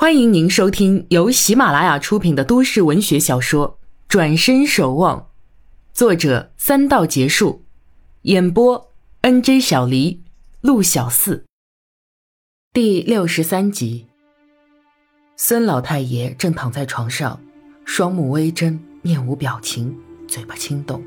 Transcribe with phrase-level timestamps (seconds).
[0.00, 3.70] 欢迎您收听由喜马拉雅出品的都市文学小说
[4.06, 5.18] 《转身守望》，
[5.92, 7.64] 作者三道结束，
[8.22, 8.92] 演播
[9.22, 10.22] N J 小黎、
[10.60, 11.44] 陆小四。
[12.72, 14.06] 第六十三集，
[15.36, 17.40] 孙老太爷正躺在床上，
[17.84, 21.02] 双目微睁，面无表情，嘴巴轻动。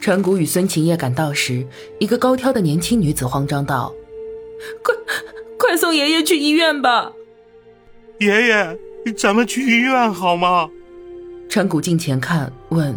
[0.00, 1.68] 陈谷与孙晴夜赶到时，
[1.98, 3.92] 一个高挑的年轻女子慌张道
[4.82, 4.94] ：“快，
[5.58, 7.12] 快送爷爷去医院吧！”
[8.20, 8.78] 爷爷，
[9.16, 10.68] 咱们去医院好吗？
[11.48, 12.94] 陈谷近前看，问：“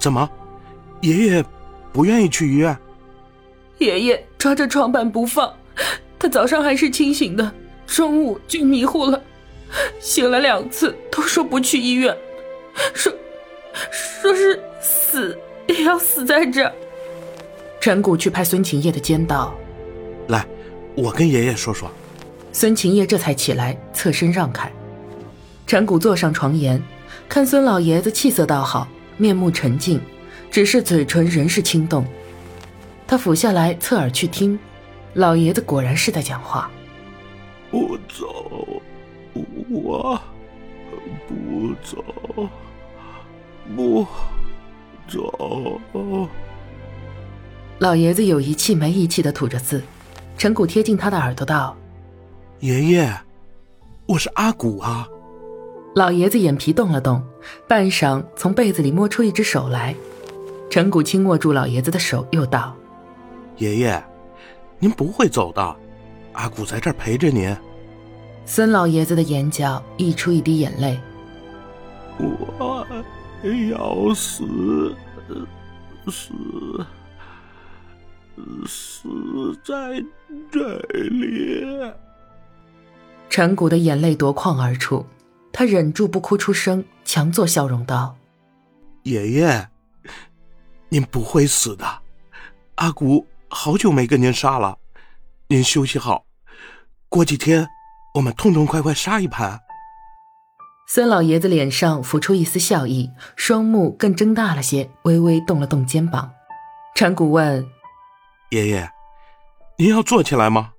[0.00, 0.26] 怎么，
[1.02, 1.44] 爷爷
[1.92, 2.74] 不愿意去医院？”
[3.76, 5.52] 爷爷抓着床板不放，
[6.18, 7.52] 他早上还是清醒的，
[7.86, 9.22] 中午就迷糊了，
[10.00, 12.16] 醒了两次都说不去医院，
[12.94, 13.12] 说
[13.90, 16.72] 说是死也要死在这。
[17.78, 19.54] 陈谷去拍孙晴夜的肩道
[20.28, 20.46] ：“来，
[20.94, 21.90] 我跟爷爷说说。”
[22.54, 24.70] 孙晴夜这才起来，侧身让开。
[25.66, 26.80] 陈谷坐上床沿，
[27.28, 30.00] 看孙老爷子气色倒好，面目沉静，
[30.48, 32.06] 只是嘴唇仍是轻动。
[33.04, 34.56] 他俯下来，侧耳去听，
[35.14, 36.70] 老爷子果然是在讲话。
[37.68, 38.80] 不走，
[39.68, 40.20] 我
[41.26, 42.48] 不走，
[43.74, 44.06] 不
[45.08, 46.28] 走。
[47.80, 49.82] 老爷子有一气没一气的吐着字。
[50.38, 51.76] 陈谷贴近他的耳朵道。
[52.60, 53.12] 爷爷，
[54.06, 55.08] 我是阿古啊。
[55.96, 57.20] 老爷子眼皮动了动，
[57.66, 59.96] 半晌从被子里摸出一只手来。
[60.70, 62.76] 陈谷轻握住老爷子的手，又道
[63.58, 64.04] ：“爷爷，
[64.78, 65.76] 您不会走的，
[66.34, 67.56] 阿古在这儿陪着您。”
[68.46, 71.00] 孙老爷子的眼角溢出一滴眼泪
[72.58, 72.86] ：“我
[73.70, 74.94] 要死，
[76.06, 76.32] 死，
[78.68, 80.00] 死在
[80.52, 81.66] 这里。”
[83.36, 85.04] 陈谷的眼泪夺眶而出，
[85.52, 88.16] 他忍住不哭出声，强作笑容道
[89.04, 89.68] ：“爷爷，
[90.88, 91.84] 您不会死的。
[92.76, 94.78] 阿古好久没跟您杀了，
[95.48, 96.24] 您休息好，
[97.10, 97.68] 过几天
[98.14, 99.60] 我们痛痛快快杀一盘。”
[100.88, 106.32] 孙老爷子脸上浮出一丝笑意，双目更睁大了些，微微动了动肩膀。
[106.94, 107.68] 陈谷问
[108.48, 108.90] ：“爷爷，
[109.76, 110.72] 您要坐起来吗？”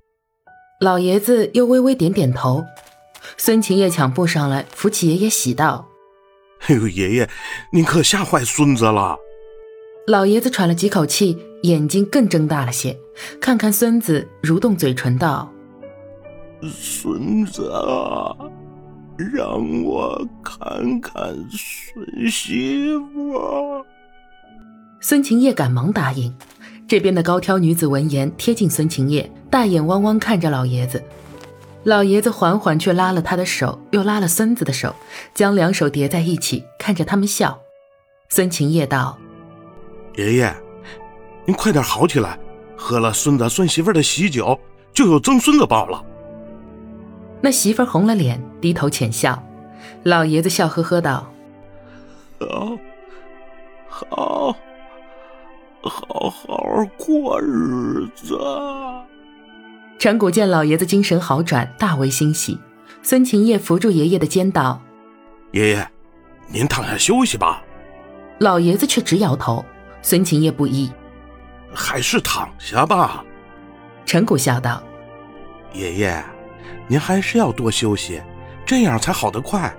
[0.80, 2.64] 老爷子又微微点点头，
[3.36, 5.88] 孙晴夜抢步上来扶起爷爷，喜道
[6.70, 7.30] ：“哎呦，爷爷，
[7.72, 9.18] 您可吓坏孙子了。”
[10.06, 12.96] 老爷子喘了几口气，眼睛更睁大了些，
[13.42, 15.52] 看看孙子，蠕动嘴唇道
[16.72, 18.38] ：“孙子啊，
[19.34, 23.84] 让我看看孙媳妇。”
[25.02, 26.32] 孙晴夜赶忙答应。
[26.88, 31.04] 这边的高挑女子闻言，贴近孙晴夜，大眼汪汪看着老爷子。
[31.84, 34.96] 老爷子缓缓却拉了他的手，又拉了孙子的手，
[35.34, 37.60] 将两手叠在一起，看着他们笑。
[38.30, 39.18] 孙晴夜道
[40.16, 40.56] ：“爷爷，
[41.46, 42.40] 您快点好起来，
[42.78, 44.58] 喝了孙子孙媳妇的喜酒，
[44.94, 46.02] 就有曾孙子抱了。”
[47.44, 49.44] 那媳妇红了脸，低头浅笑。
[50.04, 51.30] 老爷子笑呵呵道
[52.40, 52.78] ：“好，
[53.90, 54.56] 好。”
[55.88, 58.38] 好好过日子。
[60.00, 62.60] 陈谷见老爷子精神好转，大为欣喜。
[63.02, 64.82] 孙晴夜扶住爷爷的肩道
[65.54, 65.88] ：“爷爷，
[66.48, 67.64] 您躺下休息吧。”
[68.40, 69.64] 老爷子却直摇头。
[70.02, 70.92] 孙晴夜不依
[71.74, 73.24] ：“还是躺下吧。”
[74.06, 74.82] 陈谷笑道
[75.74, 76.24] ：“爷爷，
[76.88, 78.22] 您还是要多休息，
[78.66, 79.74] 这样才好得快。”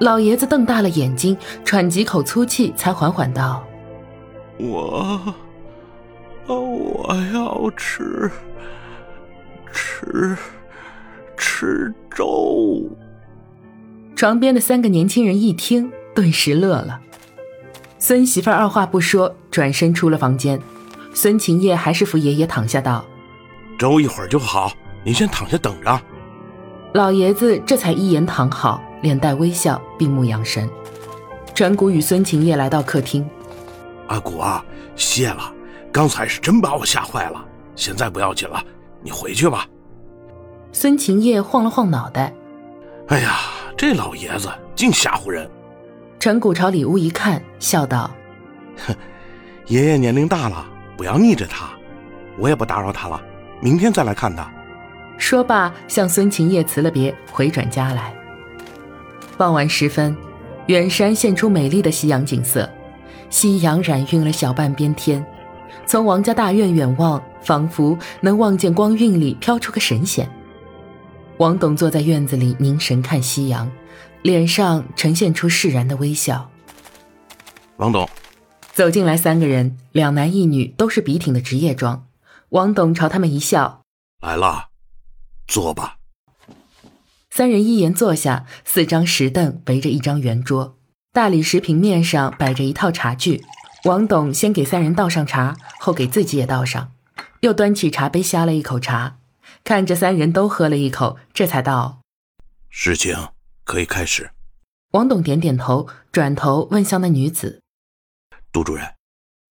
[0.00, 3.62] 老爷子瞪大了眼睛，喘几口粗气，才缓缓道。
[4.62, 5.34] 我，
[6.46, 8.30] 我要吃，
[9.72, 10.36] 吃，
[11.36, 12.88] 吃粥。
[14.14, 17.00] 床边的三个年轻人一听，顿时乐了。
[17.98, 20.60] 孙媳妇二话不说，转身出了房间。
[21.12, 23.04] 孙晴夜还是扶爷爷躺下道
[23.76, 26.00] ：“粥一会儿就好，您先躺下等着。”
[26.94, 30.70] 老爷子这才一言躺好，脸带微笑，闭目养神。
[31.52, 33.28] 陈谷与孙晴夜来到客厅。
[34.12, 34.62] 阿古啊，
[34.94, 35.50] 谢了，
[35.90, 37.42] 刚才是真把我吓坏了。
[37.74, 38.62] 现在不要紧了，
[39.00, 39.66] 你回去吧。
[40.70, 42.30] 孙晴夜晃了晃脑袋，
[43.08, 43.38] 哎呀，
[43.74, 45.50] 这老爷子净吓唬人。
[46.18, 48.10] 陈谷朝里屋一看，笑道
[48.86, 48.94] ：“哼，
[49.66, 51.70] 爷爷年龄大了，不要逆着他。
[52.38, 53.18] 我也不打扰他了，
[53.62, 54.46] 明天再来看他。”
[55.16, 58.14] 说罢，向孙晴夜辞了别，回转家来。
[59.38, 60.14] 傍晚时分，
[60.66, 62.68] 远山现出美丽的夕阳景色。
[63.32, 65.24] 夕阳染晕了小半边天，
[65.86, 70.30] 从王家大院远望，仿佛能望见光晕里飘出个神仙。
[71.38, 73.72] 王董坐在院子里凝神看夕阳，
[74.20, 76.50] 脸上呈现出释然的微笑。
[77.78, 78.06] 王董，
[78.74, 82.06] 走进来三个人，两男一女，都是笔挺的职业装。
[82.50, 83.82] 王董朝他们一笑
[84.20, 84.68] ：“来了，
[85.48, 85.96] 坐吧。”
[87.30, 90.76] 三人一言坐下，四张石凳围着一张圆桌，
[91.14, 93.44] 大理石平面上摆着一套茶具。
[93.84, 96.92] 王董先给三人倒上茶，后给自己也倒上，
[97.40, 99.18] 又端起茶杯呷了一口茶，
[99.62, 102.00] 看着三人都喝了一口，这才道
[102.70, 103.28] ：“事情
[103.64, 104.30] 可以开始。”
[104.92, 107.60] 王董点点头，转头问向那女子
[108.50, 108.94] ：“杜主任，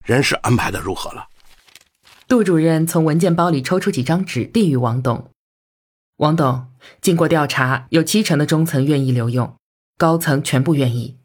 [0.04, 1.28] 人事安排的如何了？”
[2.26, 5.30] 杜主任从文件包里抽出几张纸，递与王董。
[6.16, 9.54] 王董，经过调查，有七成的中层愿意留用，
[9.96, 11.18] 高层全部愿意，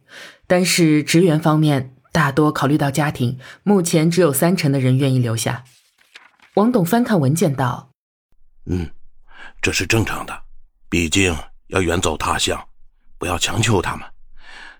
[0.47, 5.65] 但是职员方面大多考虑到家庭，目前只有三成的人愿意留下。
[6.55, 7.91] 王董翻看文件道
[8.65, 8.89] ：“嗯，
[9.61, 10.43] 这是正常的，
[10.89, 11.35] 毕竟
[11.67, 12.67] 要远走他乡，
[13.17, 14.07] 不要强求他们。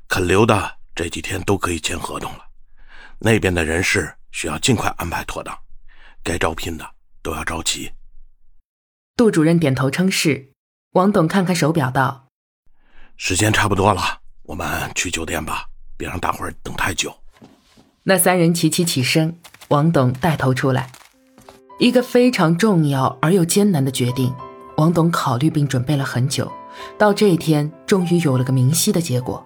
[0.07, 2.39] 肯留的这几天都可以签合同了。
[3.19, 5.55] 那边的人事需要尽快安排妥当，
[6.23, 6.89] 该招聘的
[7.21, 7.91] 都要招齐。”
[9.17, 10.53] 杜主任点头称是，
[10.91, 12.29] 王董看看手表道
[13.17, 14.65] ：“时间差不多了，我们
[14.95, 15.65] 去酒店吧，
[15.97, 17.13] 别让大伙等太久。”
[18.03, 20.89] 那三人齐齐起身，王董带头出来。
[21.77, 24.33] 一个非常重要而又艰难的决定，
[24.77, 26.49] 王董考虑并准备了很久，
[26.97, 29.45] 到这一天终于有了个明晰的结果。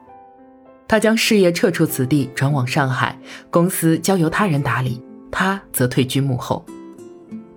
[0.87, 3.17] 他将事业撤出此地，转往上海，
[3.49, 6.63] 公司交由他人打理，他则退居幕后。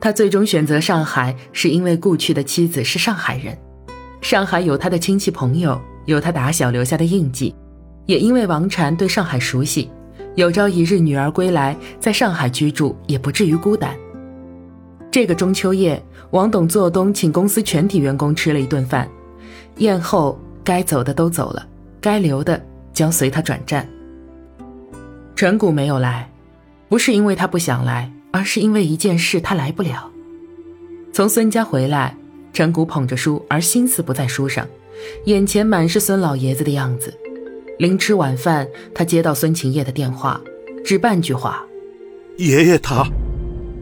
[0.00, 3.58] 他最终选择上海，是因为故去的妻子是上海人，
[4.23, 7.55] 上海有他的亲戚朋友，有他打小留下的印记，
[8.06, 9.91] 也因为王禅对上海熟悉，
[10.35, 13.95] 有朝一日女儿归来，在上海居住也不至于孤单。
[15.11, 19.09] 这个中秋夜，王董做东请公司全体员工吃了一顿饭，
[19.79, 21.67] 宴后该走的都走了，
[22.01, 22.61] 该留的
[22.93, 23.89] 将随他转战。
[25.35, 26.31] 陈谷没有来，
[26.89, 28.11] 不是因为他不想来。
[28.35, 30.11] 而是因为一件事，他来不了。
[31.12, 32.17] 从孙家回来，
[32.53, 34.67] 陈谷捧着书，而心思不在书上，
[35.25, 37.12] 眼前满是孙老爷子的样子。
[37.79, 40.41] 临吃晚饭，他接到孙晴叶的电话，
[40.85, 41.64] 只半句话
[42.38, 43.05] ：“爷爷他。”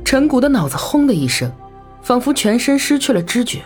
[0.04, 1.52] 陈谷的脑子轰的一声，
[2.02, 3.62] 仿佛全身失去了知觉，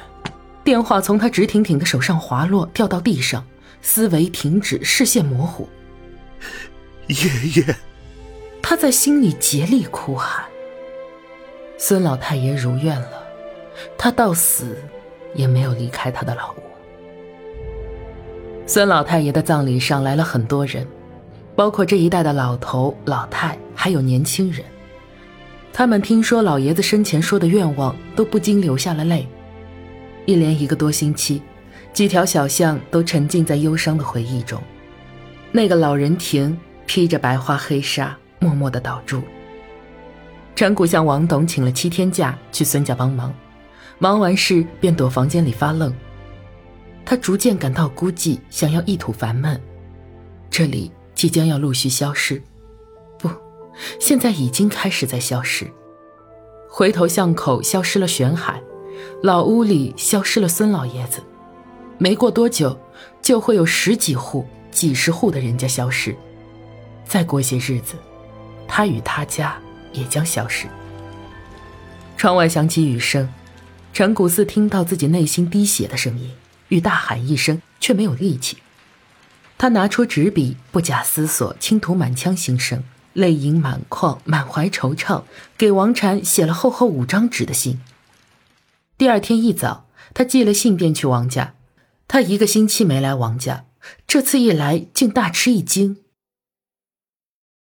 [0.64, 3.44] 电话从他直挺挺的手上滑落，掉到地上，
[3.82, 5.68] 思维停止，视线模糊。
[7.06, 7.16] 爷
[7.54, 7.76] 爷，
[8.60, 10.44] 他在心里竭力哭喊。
[11.78, 13.22] 孙老太爷如愿了，
[13.96, 14.76] 他到死
[15.34, 16.62] 也没有离开他的老屋。
[18.68, 20.84] 孙老太爷的葬礼上来了很多人，
[21.54, 24.64] 包括这一代的老头老太，还有年轻人。
[25.72, 29.24] 他们听说老爷子生前说的愿望，都不禁流下了泪。
[30.24, 31.40] 一连一个多星期，
[31.92, 34.60] 几条小巷都沉浸在忧伤的回忆中。
[35.52, 39.22] 那个老人亭披着白花黑纱，默默的倒住。
[40.56, 43.32] 陈谷向王董请了七天假去孙家帮忙，
[44.00, 45.94] 忙完事便躲房间里发愣。
[47.06, 49.58] 他逐渐感到孤寂，想要一吐烦闷。
[50.50, 52.42] 这里即将要陆续消失，
[53.18, 53.30] 不，
[53.98, 55.66] 现在已经开始在消失。
[56.68, 58.60] 回头巷口消失了玄海，
[59.22, 61.22] 老屋里消失了孙老爷子。
[61.96, 62.78] 没过多久，
[63.22, 66.14] 就会有十几户、几十户的人家消失。
[67.06, 67.94] 再过些日子，
[68.66, 69.56] 他与他家。
[69.92, 70.66] 也将消失。
[72.18, 73.26] 窗外响起雨声，
[73.94, 76.30] 陈谷似听到自己内心滴血的声音，
[76.68, 78.58] 欲大喊一声，却没有力气。
[79.58, 82.82] 他拿出纸笔，不假思索，倾吐满腔心声，
[83.14, 85.22] 泪盈满眶，满怀惆怅，
[85.56, 87.80] 给王禅写了厚厚五张纸的信。
[88.98, 91.54] 第二天一早，他寄了信便去王家。
[92.08, 93.64] 他一个星期没来王家，
[94.06, 95.96] 这次一来竟大吃一惊。